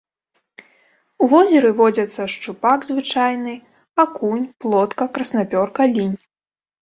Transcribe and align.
У 1.23 1.27
возеры 1.33 1.69
водзяцца 1.81 2.21
шчупак 2.35 2.79
звычайны, 2.89 3.53
акунь, 4.05 4.49
плотка, 4.65 5.03
краснапёрка, 5.19 5.81
лінь. 5.95 6.17